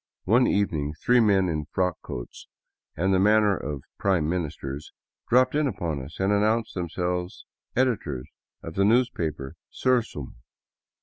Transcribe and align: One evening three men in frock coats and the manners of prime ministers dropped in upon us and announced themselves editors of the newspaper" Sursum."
One 0.23 0.47
evening 0.47 0.95
three 0.99 1.19
men 1.19 1.47
in 1.47 1.65
frock 1.65 2.01
coats 2.01 2.47
and 2.97 3.13
the 3.13 3.19
manners 3.19 3.61
of 3.63 3.83
prime 3.99 4.27
ministers 4.27 4.91
dropped 5.29 5.53
in 5.53 5.67
upon 5.67 6.01
us 6.01 6.19
and 6.19 6.33
announced 6.33 6.73
themselves 6.73 7.45
editors 7.75 8.27
of 8.63 8.73
the 8.73 8.83
newspaper" 8.83 9.53
Sursum." 9.81 10.37